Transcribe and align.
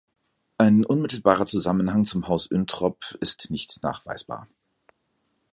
Ein 0.57 0.83
unmittelbarer 0.83 1.45
Zusammenhang 1.45 2.05
zum 2.05 2.27
Haus 2.27 2.49
Uentrop 2.49 3.15
ist 3.19 3.51
nicht 3.51 3.83
nachweisbar. 3.83 4.47